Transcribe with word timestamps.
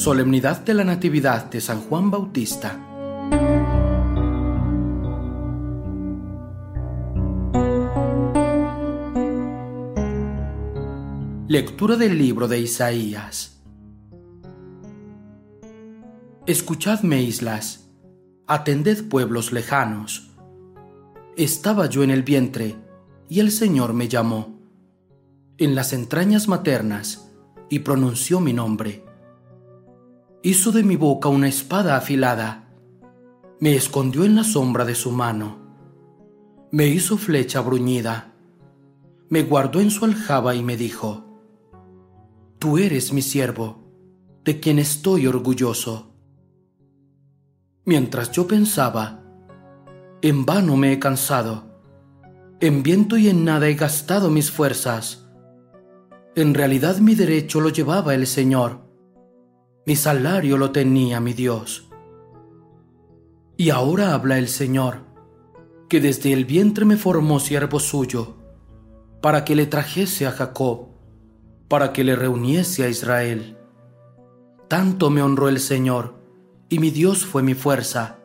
Solemnidad 0.00 0.64
de 0.64 0.72
la 0.72 0.82
Natividad 0.82 1.50
de 1.50 1.60
San 1.60 1.82
Juan 1.82 2.10
Bautista. 2.10 2.74
Lectura 11.48 11.96
del 11.96 12.16
libro 12.16 12.48
de 12.48 12.60
Isaías. 12.60 13.62
Escuchadme, 16.46 17.22
islas, 17.22 17.90
atended 18.46 19.06
pueblos 19.06 19.52
lejanos. 19.52 20.30
Estaba 21.36 21.90
yo 21.90 22.02
en 22.02 22.10
el 22.10 22.22
vientre, 22.22 22.74
y 23.28 23.40
el 23.40 23.50
Señor 23.50 23.92
me 23.92 24.08
llamó, 24.08 24.62
en 25.58 25.74
las 25.74 25.92
entrañas 25.92 26.48
maternas, 26.48 27.30
y 27.68 27.80
pronunció 27.80 28.40
mi 28.40 28.54
nombre. 28.54 29.09
Hizo 30.42 30.72
de 30.72 30.82
mi 30.82 30.96
boca 30.96 31.28
una 31.28 31.48
espada 31.48 31.96
afilada, 31.96 32.72
me 33.58 33.76
escondió 33.76 34.24
en 34.24 34.36
la 34.36 34.42
sombra 34.42 34.86
de 34.86 34.94
su 34.94 35.10
mano, 35.10 35.58
me 36.70 36.86
hizo 36.86 37.18
flecha 37.18 37.60
bruñida, 37.60 38.32
me 39.28 39.42
guardó 39.42 39.80
en 39.80 39.90
su 39.90 40.06
aljaba 40.06 40.54
y 40.54 40.62
me 40.62 40.78
dijo, 40.78 41.26
Tú 42.58 42.78
eres 42.78 43.12
mi 43.12 43.20
siervo, 43.20 43.84
de 44.42 44.60
quien 44.60 44.78
estoy 44.78 45.26
orgulloso. 45.26 46.14
Mientras 47.84 48.32
yo 48.32 48.46
pensaba, 48.46 49.22
en 50.22 50.46
vano 50.46 50.74
me 50.74 50.94
he 50.94 50.98
cansado, 50.98 51.82
en 52.60 52.82
viento 52.82 53.18
y 53.18 53.28
en 53.28 53.44
nada 53.44 53.68
he 53.68 53.74
gastado 53.74 54.30
mis 54.30 54.50
fuerzas. 54.50 55.28
En 56.34 56.54
realidad 56.54 56.96
mi 56.96 57.14
derecho 57.14 57.60
lo 57.60 57.68
llevaba 57.68 58.14
el 58.14 58.26
Señor, 58.26 58.89
mi 59.90 59.96
salario 59.96 60.56
lo 60.56 60.70
tenía 60.70 61.18
mi 61.18 61.32
Dios. 61.32 61.88
Y 63.56 63.70
ahora 63.70 64.14
habla 64.14 64.38
el 64.38 64.46
Señor, 64.46 65.00
que 65.88 66.00
desde 66.00 66.32
el 66.32 66.44
vientre 66.44 66.84
me 66.84 66.96
formó 66.96 67.40
siervo 67.40 67.80
suyo, 67.80 68.36
para 69.20 69.44
que 69.44 69.56
le 69.56 69.66
trajese 69.66 70.28
a 70.28 70.30
Jacob 70.30 70.90
para 71.66 71.92
que 71.92 72.04
le 72.04 72.14
reuniese 72.14 72.84
a 72.84 72.88
Israel. 72.88 73.58
Tanto 74.68 75.10
me 75.10 75.22
honró 75.22 75.48
el 75.48 75.58
Señor, 75.58 76.14
y 76.68 76.78
mi 76.78 76.92
Dios 76.92 77.26
fue 77.26 77.42
mi 77.42 77.54
fuerza. 77.54 78.20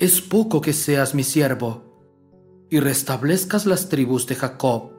Es 0.00 0.20
poco 0.20 0.60
que 0.60 0.74
seas 0.74 1.14
mi 1.14 1.24
siervo, 1.24 1.82
y 2.68 2.78
restablezcas 2.80 3.64
las 3.64 3.88
tribus 3.88 4.26
de 4.26 4.34
Jacob, 4.34 4.90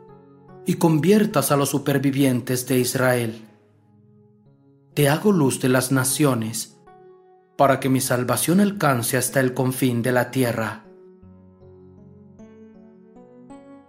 y 0.65 0.77
conviertas 0.77 1.51
a 1.51 1.57
los 1.57 1.69
supervivientes 1.69 2.65
de 2.65 2.79
Israel. 2.79 3.50
Te 4.93 5.07
hago 5.07 5.31
luz 5.31 5.61
de 5.61 5.69
las 5.69 5.93
naciones, 5.93 6.77
para 7.55 7.79
que 7.79 7.87
mi 7.87 8.01
salvación 8.01 8.59
alcance 8.59 9.15
hasta 9.15 9.39
el 9.39 9.53
confín 9.53 10.01
de 10.01 10.11
la 10.11 10.31
tierra. 10.31 10.83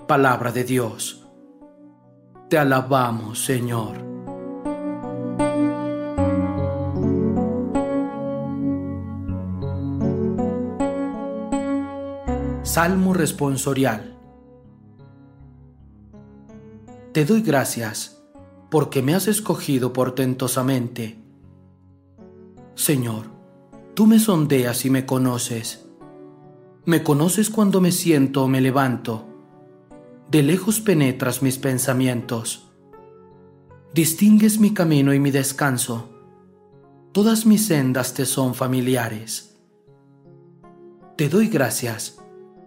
Palabra 0.06 0.52
de 0.52 0.62
Dios. 0.62 1.26
Te 2.48 2.56
alabamos, 2.56 3.44
Señor. 3.44 3.96
Salmo 12.62 13.12
responsorial. 13.12 14.16
Te 17.12 17.24
doy 17.24 17.42
gracias 17.42 18.21
porque 18.72 19.02
me 19.02 19.14
has 19.14 19.28
escogido 19.28 19.92
portentosamente. 19.92 21.18
Señor, 22.74 23.26
tú 23.92 24.06
me 24.06 24.18
sondeas 24.18 24.86
y 24.86 24.90
me 24.90 25.04
conoces. 25.04 25.84
Me 26.86 27.02
conoces 27.02 27.50
cuando 27.50 27.82
me 27.82 27.92
siento 27.92 28.44
o 28.44 28.48
me 28.48 28.62
levanto 28.62 29.26
de 30.30 30.42
lejos 30.42 30.80
penetras 30.80 31.42
mis 31.42 31.58
pensamientos. 31.58 32.70
Distingues 33.92 34.58
mi 34.58 34.72
camino 34.72 35.12
y 35.12 35.20
mi 35.20 35.30
descanso. 35.30 36.08
Todas 37.12 37.44
mis 37.44 37.66
sendas 37.66 38.14
te 38.14 38.24
son 38.24 38.54
familiares. 38.54 39.58
Te 41.18 41.28
doy 41.28 41.48
gracias 41.48 42.16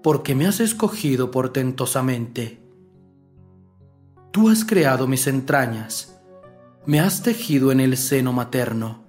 porque 0.03 0.35
me 0.35 0.45
has 0.45 0.59
escogido 0.59 1.31
portentosamente. 1.31 2.64
Tú 4.35 4.49
has 4.49 4.65
creado 4.65 5.07
mis 5.07 5.27
entrañas, 5.27 6.19
me 6.85 6.99
has 6.99 7.23
tejido 7.23 7.71
en 7.71 7.79
el 7.79 7.95
seno 7.95 8.33
materno. 8.33 9.05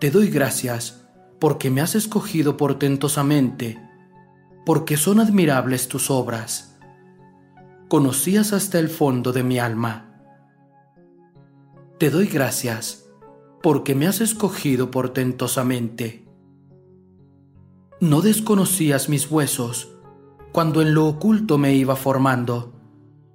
Te 0.00 0.10
doy 0.10 0.28
gracias 0.28 1.06
porque 1.40 1.70
me 1.70 1.80
has 1.80 1.94
escogido 1.94 2.58
portentosamente, 2.58 3.80
porque 4.66 4.98
son 4.98 5.18
admirables 5.18 5.88
tus 5.88 6.10
obras 6.10 6.78
conocías 7.88 8.52
hasta 8.52 8.78
el 8.78 8.90
fondo 8.90 9.32
de 9.32 9.44
mi 9.44 9.58
alma. 9.58 10.14
Te 11.98 12.10
doy 12.10 12.26
gracias 12.26 13.08
porque 13.62 13.94
me 13.94 14.06
has 14.06 14.20
escogido 14.20 14.90
portentosamente. 14.90 16.28
No 17.98 18.20
desconocías 18.20 19.08
mis 19.08 19.30
huesos 19.30 19.96
cuando 20.52 20.82
en 20.82 20.92
lo 20.92 21.06
oculto 21.06 21.56
me 21.56 21.72
iba 21.72 21.96
formando 21.96 22.81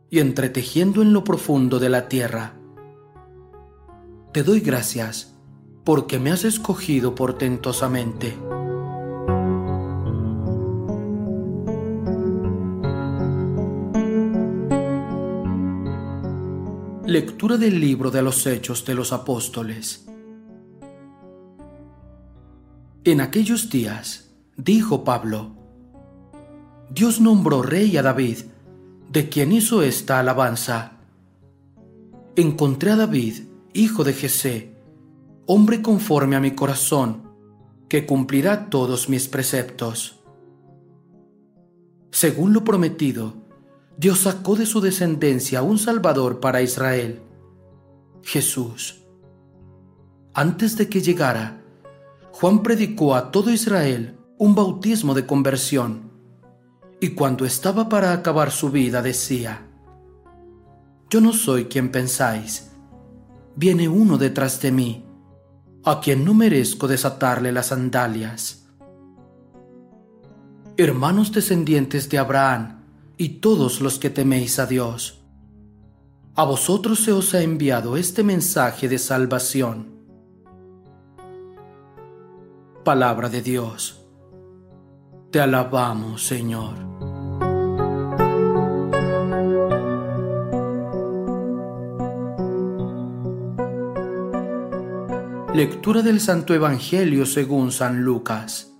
y 0.09 0.19
entretejiendo 0.19 1.01
en 1.01 1.13
lo 1.13 1.23
profundo 1.23 1.79
de 1.79 1.89
la 1.89 2.07
tierra. 2.07 2.53
Te 4.31 4.43
doy 4.43 4.59
gracias 4.59 5.35
porque 5.83 6.19
me 6.19 6.31
has 6.31 6.43
escogido 6.43 7.15
portentosamente. 7.15 8.37
Lectura 17.05 17.55
del 17.55 17.79
libro 17.79 18.11
de 18.11 18.21
los 18.21 18.45
Hechos 18.45 18.83
de 18.83 18.93
los 18.93 19.13
Apóstoles. 19.13 20.05
En 23.05 23.21
aquellos 23.21 23.69
días, 23.69 24.35
dijo 24.57 25.05
Pablo, 25.05 25.55
Dios 26.89 27.21
nombró 27.21 27.61
rey 27.61 27.95
a 27.95 28.01
David, 28.01 28.39
de 29.09 29.29
quien 29.29 29.51
hizo 29.51 29.81
esta 29.81 30.19
alabanza. 30.19 30.97
Encontré 32.35 32.91
a 32.91 32.95
David, 32.95 33.43
hijo 33.73 34.03
de 34.03 34.13
Jesé, 34.13 34.75
hombre 35.45 35.81
conforme 35.81 36.35
a 36.35 36.39
mi 36.39 36.51
corazón, 36.51 37.23
que 37.87 38.05
cumplirá 38.05 38.69
todos 38.69 39.09
mis 39.09 39.27
preceptos. 39.27 40.19
Según 42.11 42.53
lo 42.53 42.63
prometido, 42.63 43.33
Dios 43.97 44.19
sacó 44.19 44.55
de 44.55 44.65
su 44.65 44.81
descendencia 44.81 45.61
un 45.61 45.79
Salvador 45.79 46.39
para 46.39 46.61
Israel, 46.61 47.21
Jesús. 48.23 49.03
Antes 50.33 50.77
de 50.77 50.89
que 50.89 51.01
llegara, 51.01 51.63
Juan 52.31 52.61
predicó 52.61 53.15
a 53.15 53.31
todo 53.31 53.51
Israel 53.51 54.17
un 54.37 54.53
bautismo 54.53 55.15
de 55.15 55.25
conversión, 55.25 56.11
y 56.99 57.09
cuando 57.09 57.45
estaba 57.45 57.89
para 57.89 58.11
acabar 58.11 58.51
su 58.51 58.69
vida 58.71 59.01
decía, 59.01 59.67
Yo 61.09 61.21
no 61.21 61.33
soy 61.33 61.65
quien 61.65 61.91
pensáis, 61.91 62.71
viene 63.55 63.87
uno 63.87 64.17
detrás 64.17 64.61
de 64.61 64.71
mí, 64.71 65.05
a 65.83 65.99
quien 65.99 66.25
no 66.25 66.33
merezco 66.33 66.87
desatarle 66.87 67.51
las 67.51 67.67
sandalias. 67.67 68.67
Hermanos 70.75 71.31
descendientes 71.31 72.09
de 72.09 72.17
Abraham 72.17 72.83
y 73.17 73.29
todos 73.39 73.81
los 73.81 73.99
que 73.99 74.09
teméis 74.09 74.59
a 74.59 74.65
Dios, 74.65 75.23
a 76.35 76.43
vosotros 76.43 76.99
se 76.99 77.11
os 77.11 77.33
ha 77.33 77.41
enviado 77.41 77.97
este 77.97 78.23
mensaje 78.23 78.87
de 78.87 78.99
salvación. 78.99 79.87
Palabra 82.83 83.27
de 83.27 83.41
Dios. 83.41 84.06
Te 85.29 85.41
alabamos, 85.41 86.25
Señor. 86.25 86.73
Lectura 95.53 96.01
del 96.01 96.21
Santo 96.21 96.53
Evangelio 96.53 97.25
según 97.25 97.73
San 97.73 98.03
Lucas. 98.03 98.73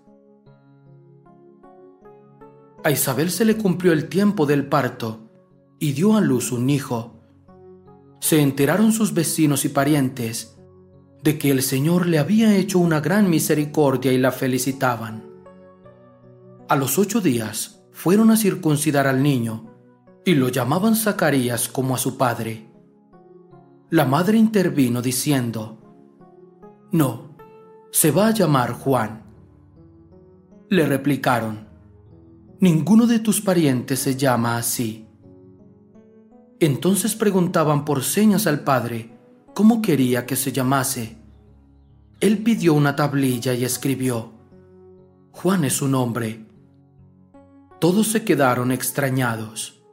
A 2.82 2.92
Isabel 2.92 3.30
se 3.30 3.44
le 3.44 3.58
cumplió 3.58 3.92
el 3.92 4.08
tiempo 4.08 4.46
del 4.46 4.68
parto 4.68 5.30
y 5.80 5.92
dio 5.92 6.16
a 6.16 6.22
luz 6.22 6.54
un 6.54 6.70
hijo. 6.70 7.20
Se 8.22 8.40
enteraron 8.40 8.94
sus 8.94 9.14
vecinos 9.14 9.66
y 9.66 9.70
parientes 9.70 10.58
de 11.24 11.38
que 11.38 11.52
el 11.52 11.62
Señor 11.62 12.06
le 12.06 12.20
había 12.20 12.56
hecho 12.56 12.80
una 12.80 13.02
gran 13.02 13.30
misericordia 13.30 14.14
y 14.14 14.18
la 14.18 14.32
felicitaban. 14.32 15.27
A 16.70 16.76
los 16.76 17.00
ocho 17.00 17.22
días 17.22 17.82
fueron 17.92 18.30
a 18.30 18.36
circuncidar 18.36 19.08
al 19.08 19.24
niño 19.24 19.74
y 20.26 20.36
lo 20.36 20.50
llamaban 20.50 20.98
Zacarías 20.98 21.70
como 21.70 21.96
a 21.96 21.98
su 21.98 22.18
padre. 22.18 22.70
La 23.90 24.04
madre 24.04 24.38
intervino 24.38 25.02
diciendo, 25.02 25.78
No, 26.92 27.38
se 27.90 28.12
va 28.12 28.28
a 28.28 28.32
llamar 28.32 28.74
Juan. 28.74 29.24
Le 30.70 30.86
replicaron, 30.86 31.70
Ninguno 32.60 33.08
de 33.08 33.20
tus 33.20 33.40
parientes 33.40 34.00
se 34.00 34.18
llama 34.18 34.58
así. 34.58 35.08
Entonces 36.60 37.16
preguntaban 37.16 37.86
por 37.86 38.04
señas 38.04 38.46
al 38.46 38.66
padre 38.66 39.18
cómo 39.54 39.82
quería 39.82 40.26
que 40.26 40.36
se 40.36 40.52
llamase. 40.52 41.18
Él 42.20 42.40
pidió 42.40 42.74
una 42.74 42.98
tablilla 42.98 43.54
y 43.54 43.64
escribió, 43.64 44.34
Juan 45.32 45.64
es 45.64 45.74
su 45.74 45.88
nombre. 45.88 46.47
Todos 47.80 48.08
se 48.08 48.24
quedaron 48.24 48.72
extrañados. 48.72 49.84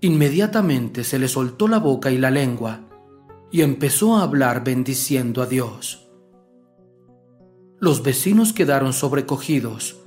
Inmediatamente 0.00 1.02
se 1.02 1.18
le 1.18 1.26
soltó 1.26 1.66
la 1.66 1.78
boca 1.78 2.12
y 2.12 2.18
la 2.18 2.30
lengua 2.30 2.82
y 3.50 3.62
empezó 3.62 4.16
a 4.16 4.22
hablar 4.22 4.62
bendiciendo 4.62 5.42
a 5.42 5.46
Dios. 5.46 6.08
Los 7.80 8.02
vecinos 8.02 8.52
quedaron 8.52 8.92
sobrecogidos 8.92 10.04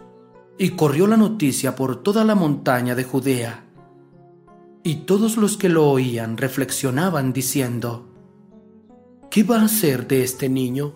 y 0.58 0.72
corrió 0.72 1.08
la 1.08 1.18
noticia 1.18 1.76
por 1.76 2.04
toda 2.04 2.24
la 2.24 2.36
montaña 2.36 2.96
de 2.96 3.04
Judea. 3.04 3.66
Y 4.84 4.96
todos 5.06 5.36
los 5.36 5.58
que 5.58 5.70
lo 5.70 5.90
oían 5.90 6.38
reflexionaban 6.38 7.34
diciendo, 7.34 8.10
¿qué 9.30 9.44
va 9.44 9.62
a 9.62 9.66
hacer 9.66 10.08
de 10.08 10.24
este 10.24 10.48
niño? 10.48 10.96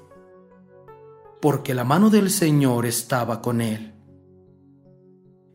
Porque 1.41 1.73
la 1.73 1.83
mano 1.83 2.09
del 2.09 2.29
Señor 2.29 2.85
estaba 2.85 3.41
con 3.41 3.59
él. 3.61 3.92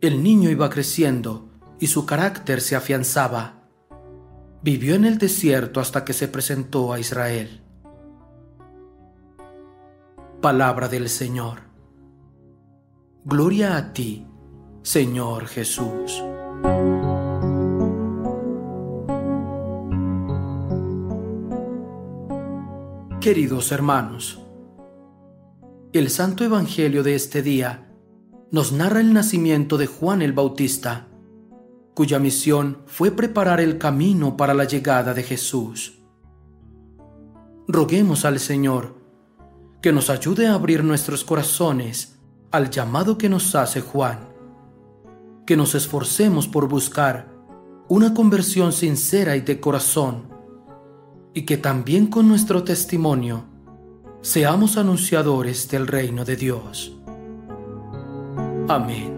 El 0.00 0.23
niño 0.23 0.49
iba 0.49 0.71
creciendo 0.71 1.49
y 1.81 1.89
su 1.89 2.06
carácter 2.06 2.61
se 2.61 2.77
afianzaba. 2.77 3.65
Vivió 4.62 4.95
en 4.95 5.05
el 5.05 5.19
desierto 5.19 5.81
hasta 5.81 6.05
que 6.05 6.12
se 6.12 6.29
presentó 6.29 6.93
a 6.93 7.00
Israel. 7.00 7.62
Palabra 10.41 10.87
del 10.87 11.09
Señor. 11.09 11.62
Gloria 13.25 13.77
a 13.77 13.93
ti, 13.93 14.25
Señor 14.83 15.47
Jesús. 15.47 16.23
Queridos 23.21 23.73
hermanos, 23.73 24.39
el 25.93 26.09
Santo 26.09 26.45
Evangelio 26.45 27.03
de 27.03 27.17
este 27.17 27.43
día 27.43 27.88
nos 28.50 28.73
narra 28.73 29.00
el 29.00 29.12
nacimiento 29.12 29.77
de 29.77 29.87
Juan 29.87 30.23
el 30.23 30.33
Bautista, 30.33 31.09
cuya 31.95 32.19
misión 32.19 32.79
fue 32.87 33.11
preparar 33.11 33.61
el 33.61 33.77
camino 33.77 34.37
para 34.37 34.55
la 34.55 34.65
llegada 34.65 35.12
de 35.12 35.23
Jesús. 35.23 36.00
Roguemos 37.67 38.25
al 38.25 38.39
Señor 38.39 38.97
que 39.83 39.93
nos 39.93 40.09
ayude 40.09 40.47
a 40.47 40.55
abrir 40.55 40.83
nuestros 40.83 41.25
corazones 41.25 42.19
al 42.50 42.71
llamado 42.71 43.19
que 43.19 43.29
nos 43.29 43.55
hace 43.55 43.83
Juan, 43.83 44.21
que 45.47 45.56
nos 45.56 45.75
esforcemos 45.75 46.49
por 46.49 46.69
buscar 46.69 47.29
una 47.89 48.15
conversión 48.15 48.73
sincera 48.73 49.37
y 49.37 49.43
de 49.43 49.61
corazón, 49.61 50.29
y 51.35 51.43
que 51.43 51.59
también 51.59 52.06
con 52.06 52.27
nuestro 52.29 52.65
testimonio 52.65 53.45
seamos 54.23 54.79
anunciadores 54.79 55.69
del 55.69 55.87
reino 55.87 56.25
de 56.25 56.37
Dios. 56.37 56.98
Amém. 58.69 59.18